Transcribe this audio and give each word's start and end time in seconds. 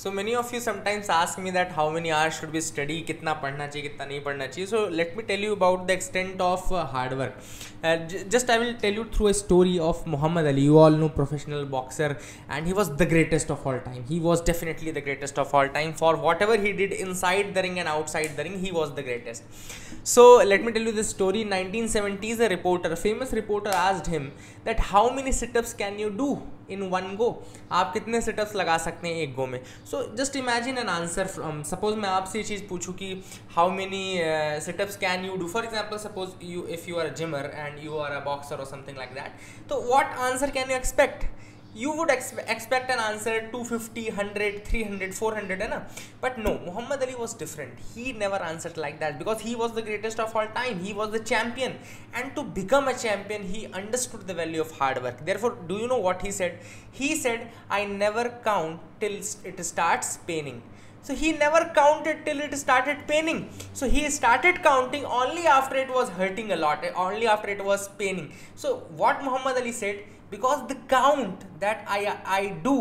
So 0.00 0.10
many 0.10 0.34
of 0.34 0.54
you 0.54 0.60
sometimes 0.60 1.08
ask 1.10 1.38
me 1.40 1.50
that 1.52 1.72
how 1.76 1.90
many 1.92 2.10
are 2.18 2.30
should 2.32 2.50
be 2.50 2.60
study 2.60 3.00
कितना 3.06 3.32
पढ़ना 3.40 3.66
चाहिए, 3.66 3.88
कितना 3.88 4.04
नहीं 4.04 4.20
पढ़ना 4.24 4.46
चाहिए। 4.46 4.66
So 4.66 4.86
let 4.90 5.12
me 5.16 5.22
tell 5.22 5.42
you 5.44 5.54
about 5.56 5.86
the 5.86 5.90
extent 5.90 6.40
of 6.40 6.72
hard 6.92 7.12
work 7.14 8.28
just 8.32 8.50
I 8.50 8.58
will 8.58 8.72
tell 8.82 8.94
you 8.96 9.04
through 9.16 9.26
a 9.28 9.32
story 9.40 9.78
of 9.88 10.08
Muhammad 10.08 10.44
Ali 10.46 10.64
you 10.66 10.78
all 10.78 10.94
know 11.00 11.08
professional 11.16 11.64
boxer 11.70 12.16
and 12.50 12.66
he 12.66 12.72
was 12.72 12.90
the 12.92 13.08
greatest 13.08 13.50
of 13.50 13.66
all 13.68 13.78
time 13.86 14.04
he 14.10 14.20
was 14.20 14.42
definitely 14.46 14.92
the 14.92 15.02
greatest 15.04 15.38
of 15.38 15.54
all 15.56 15.68
time 15.74 15.92
for 16.00 16.16
whatever 16.42 16.60
he 16.60 16.72
did 16.80 16.92
in 16.92 17.14
side 17.16 17.52
the 17.54 17.64
ring 17.66 17.78
and 17.78 17.88
outside 17.88 18.36
the 18.36 18.46
ring 18.48 18.56
he 18.64 18.70
was 18.74 18.90
the 18.92 19.04
greatest 19.08 20.06
so 20.06 20.24
let 20.42 20.64
me 20.64 20.72
tell 20.72 20.86
you 20.86 20.92
this 20.92 21.10
story 21.10 21.44
nineteen 21.50 21.88
seventies 21.88 22.40
a 22.42 22.48
reporter 22.54 22.94
famous 22.94 23.34
reporter 23.34 23.76
आज 23.82 24.08
him 24.08 24.24
that 24.64 24.80
how 24.92 25.10
many 25.16 25.32
sit-ups 25.32 25.74
can 25.74 26.00
you 26.00 26.08
do 26.16 26.38
you 26.70 26.90
one 26.90 27.14
go, 27.16 27.28
आप 27.72 27.92
कितने 27.92 28.20
setups 28.20 28.54
लगा 28.56 28.76
सकते 28.78 29.08
हैं 29.08 29.14
एक 29.16 29.34
go 29.34 29.46
में? 29.46 29.60
So 29.90 30.02
just 30.16 30.36
imagine 30.36 30.78
an 30.78 30.88
answer 30.88 31.26
from 31.26 31.62
suppose 31.70 31.96
मैं 31.96 32.08
आपसे 32.08 32.38
ये 32.38 32.44
चीज़ 32.44 32.62
पूछूँ 32.68 32.94
कि 32.94 33.12
how 33.56 33.70
many 33.70 34.02
sit-ups 34.64 34.96
can 34.96 35.24
you 35.24 35.36
do 35.36 35.48
for 35.48 35.64
example 35.64 35.98
suppose 35.98 36.30
you 36.44 36.66
if 36.68 36.88
you 36.90 36.98
are 36.98 37.06
a 37.06 37.14
gymmer 37.14 37.50
and 37.54 37.84
you 37.84 37.98
are 37.98 38.12
a 38.12 38.24
boxer 38.24 38.56
और 38.56 38.66
समथिंग 38.66 38.98
लाइक 38.98 39.14
दैट 39.14 39.68
तो 39.68 39.80
what 39.92 40.18
answer 40.30 40.50
can 40.50 40.70
you 40.70 40.76
expect 40.76 41.24
you 41.74 41.92
would 41.96 42.08
expe- 42.08 42.44
expect 42.50 42.90
an 42.90 42.98
answer 42.98 43.48
250 43.52 44.10
100 44.10 44.64
300 44.64 45.14
400 45.14 45.60
है 45.62 45.68
ना 45.72 45.78
but 46.22 46.38
no 46.46 46.52
muhammad 46.66 47.02
ali 47.06 47.14
was 47.14 47.34
different. 47.42 47.78
He 47.94 48.12
never 48.12 48.40
answered 48.50 48.76
like 48.84 48.98
that 49.02 49.18
because 49.20 49.40
he 49.40 49.54
was 49.62 49.72
the 49.78 49.82
greatest 49.82 50.20
of 50.24 50.34
all 50.34 50.48
time. 50.58 50.80
He 50.80 50.92
was 50.92 51.10
the 51.12 51.20
champion. 51.20 51.78
And 52.14 52.34
to 52.36 52.42
become 52.42 52.88
a 52.88 52.96
champion 53.04 53.44
he 53.54 53.66
understood 53.82 54.26
the 54.26 54.34
value 54.34 54.60
of 54.60 54.72
hard 54.80 55.02
work. 55.02 55.24
Therefore 55.24 55.56
do 55.68 55.76
you 55.82 55.88
know 55.88 56.02
what 56.08 56.22
he 56.22 56.32
said? 56.40 56.58
He 56.90 57.14
said 57.14 57.48
i 57.78 57.84
never 57.84 58.26
count 58.50 58.80
till 59.00 59.16
it 59.52 59.64
starts 59.72 60.18
paining 60.30 60.60
so 61.02 61.14
he 61.14 61.32
never 61.32 61.62
counted 61.80 62.24
till 62.26 62.40
it 62.46 62.54
started 62.64 62.98
paining 63.10 63.38
so 63.72 63.88
he 63.96 64.08
started 64.20 64.62
counting 64.62 65.04
only 65.04 65.46
after 65.58 65.76
it 65.84 65.90
was 65.98 66.08
hurting 66.20 66.52
a 66.52 66.56
lot 66.56 66.84
only 66.94 67.26
after 67.34 67.48
it 67.56 67.62
was 67.72 67.88
paining 68.02 68.32
so 68.54 68.76
what 69.02 69.22
muhammad 69.26 69.60
ali 69.62 69.72
said 69.82 70.00
because 70.30 70.66
the 70.68 70.76
count 70.96 71.44
that 71.60 71.84
I 71.88 72.16
I 72.40 72.42
do 72.66 72.76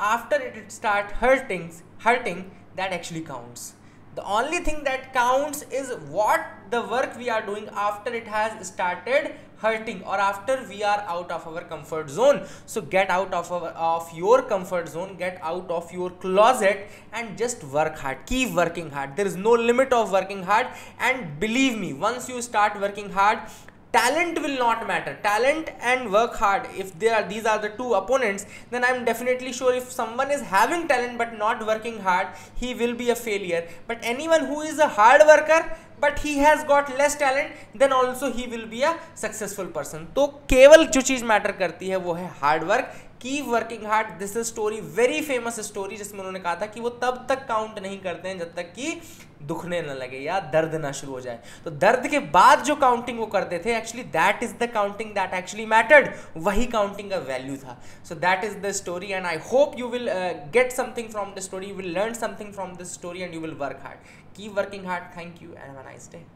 after 0.00 0.36
it 0.36 0.72
start 0.72 1.12
hurting 1.24 1.72
hurting 1.98 2.50
that 2.76 2.92
actually 2.92 3.22
counts. 3.22 3.74
The 4.18 4.24
only 4.24 4.58
thing 4.58 4.82
that 4.82 5.12
counts 5.14 5.62
is 5.70 5.92
what 6.10 6.44
the 6.70 6.80
work 6.82 7.16
we 7.16 7.30
are 7.30 7.40
doing 7.46 7.68
after 7.72 8.12
it 8.12 8.26
has 8.26 8.66
started 8.66 9.36
hurting 9.58 10.02
or 10.02 10.16
after 10.16 10.56
we 10.68 10.82
are 10.82 11.04
out 11.06 11.30
of 11.30 11.46
our 11.46 11.62
comfort 11.62 12.10
zone. 12.10 12.42
So 12.66 12.80
get 12.80 13.10
out 13.10 13.32
of 13.32 13.52
our 13.52 13.68
of 13.90 14.12
your 14.12 14.42
comfort 14.42 14.88
zone 14.88 15.14
get 15.16 15.38
out 15.40 15.70
of 15.70 15.92
your 15.92 16.10
closet 16.10 16.88
and 17.12 17.38
just 17.38 17.62
work 17.62 17.96
hard. 17.96 18.26
Keep 18.26 18.54
working 18.54 18.90
hard. 18.90 19.14
There 19.14 19.26
is 19.26 19.36
no 19.36 19.52
limit 19.52 19.92
of 19.92 20.10
working 20.10 20.42
hard. 20.42 20.66
And 20.98 21.38
believe 21.38 21.78
me 21.78 21.92
once 21.92 22.28
you 22.28 22.42
start 22.42 22.80
working 22.80 23.10
hard 23.10 23.38
talent 23.92 24.40
will 24.40 24.58
not 24.58 24.86
matter. 24.86 25.18
Talent 25.22 25.70
and 25.80 26.12
work 26.12 26.34
hard. 26.34 26.66
If 26.76 26.98
there 26.98 27.14
are 27.16 27.28
these 27.28 27.46
are 27.46 27.58
the 27.58 27.70
two 27.70 27.94
opponents 27.94 28.46
then 28.70 28.84
i'm 28.84 29.04
definitely 29.04 29.52
sure 29.52 29.74
if 29.74 29.90
someone 29.90 30.30
is 30.30 30.42
having 30.42 30.86
talent 30.88 31.18
but 31.18 31.36
not 31.38 31.66
working 31.66 32.00
hard 32.00 32.28
he 32.54 32.74
will 32.74 32.94
be 32.94 33.10
a 33.10 33.14
failure. 33.14 33.66
But 33.86 33.98
anyone 34.02 34.46
who 34.46 34.60
is 34.62 34.78
a 34.78 34.88
hard 34.88 35.22
worker 35.26 35.76
but 36.00 36.24
he 36.24 36.34
has 36.36 36.64
got 36.66 36.90
less 36.98 37.18
talent 37.18 37.78
then 37.78 37.92
also 37.92 38.32
he 38.36 38.48
will 38.52 38.66
be 38.72 38.84
a 38.84 38.94
successful 39.24 39.74
person. 39.76 40.06
तो 40.14 40.26
केवल 40.50 40.86
जो 40.86 41.00
चीज़ 41.02 41.24
matter 41.24 41.52
करती 41.58 41.88
है 41.88 41.96
वो 41.98 42.12
है 42.12 42.30
hard 42.40 42.64
work 42.64 42.94
keep 43.22 43.46
working 43.48 43.86
hard 43.86 44.10
this 44.18 44.36
is 44.36 44.46
story 44.46 44.80
very 44.96 45.20
famous 45.22 45.58
story 45.66 45.96
जिसमें 45.96 46.18
उन्होंने 46.18 46.40
कहा 46.40 46.54
था 46.56 46.66
कि 46.66 46.80
वो 46.80 46.88
तब 47.04 47.24
तक 47.28 47.46
काउंट 47.46 47.78
नहीं 47.78 47.98
करते 48.00 48.28
हैं 48.28 48.38
जब 48.38 48.54
तक 48.56 48.72
कि 48.74 49.00
दुखने 49.46 49.80
न 49.82 49.94
लगे 49.98 50.18
या 50.18 50.38
दर्द 50.52 50.74
ना 50.74 50.92
शुरू 50.92 51.12
हो 51.12 51.20
जाए। 51.20 51.38
तो 51.64 51.70
दर्द 51.84 52.06
के 52.10 52.18
बाद 52.36 52.62
जो 52.64 52.76
काउंटिंग 52.76 53.18
वो 53.18 53.26
करते 53.34 53.60
थे 53.64 53.76
actually 53.76 54.04
that 54.10 54.42
is 54.42 54.54
the 54.60 54.70
counting 54.74 55.10
that 55.14 55.34
actually 55.34 55.66
mattered 55.66 56.10
वही 56.46 56.66
काउंटिंग 56.76 57.10
का 57.10 57.16
वैल्यू 57.28 57.56
था। 57.56 57.78
So 58.08 58.14
that 58.16 58.44
is 58.44 58.56
the 58.58 58.72
story 58.80 59.12
and 59.12 59.26
I 59.26 59.38
hope 59.52 59.78
you 59.78 59.88
will 59.88 60.08
get 60.54 60.72
something 60.72 61.10
from 61.10 61.34
the 61.34 61.40
story 61.40 61.66
you 61.66 61.74
will 61.74 61.92
learn 61.98 62.14
something 62.14 62.52
from 62.54 62.76
this 62.76 62.94
story 62.94 63.22
and 63.22 63.34
you 63.34 63.40
will 63.40 63.54
work 63.60 63.80
hard 63.84 64.16
keep 64.36 64.58
working 64.58 64.86
hard 64.86 65.16
thank 65.16 65.42
you 65.42 65.50
and 65.52 65.76
nice 65.88 66.06
day. 66.08 66.26